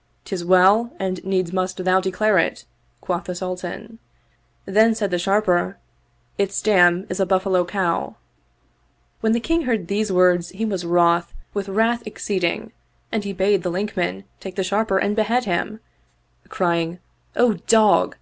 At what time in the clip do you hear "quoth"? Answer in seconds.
3.00-3.24